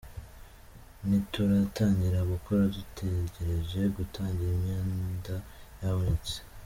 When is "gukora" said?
2.31-2.63